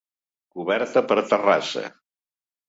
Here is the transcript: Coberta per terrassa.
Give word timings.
Coberta 0.55 1.03
per 1.11 1.19
terrassa. 1.35 1.85